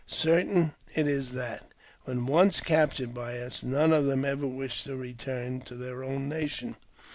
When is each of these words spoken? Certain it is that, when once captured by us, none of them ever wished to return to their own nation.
Certain 0.07 0.71
it 0.95 1.05
is 1.07 1.33
that, 1.33 1.63
when 2.05 2.25
once 2.25 2.59
captured 2.59 3.13
by 3.13 3.37
us, 3.37 3.61
none 3.61 3.93
of 3.93 4.07
them 4.07 4.25
ever 4.25 4.47
wished 4.47 4.85
to 4.85 4.95
return 4.95 5.59
to 5.59 5.75
their 5.75 6.03
own 6.03 6.27
nation. 6.27 6.75